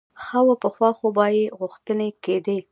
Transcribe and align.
ښه 0.23 0.39
وه 0.45 0.55
پخوا 0.63 0.89
خو 0.97 1.07
به 1.15 1.25
چې 1.33 1.43
غوښتنې 1.59 2.09
کېدې. 2.23 2.57